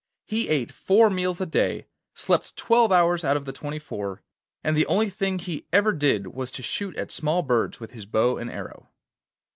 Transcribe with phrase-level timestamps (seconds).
[0.25, 4.23] He ate four meals a day, slept twelve hours out of the twenty four,
[4.63, 8.07] and the only thing he ever did was to shoot at small birds with his
[8.07, 8.89] bow and arrow.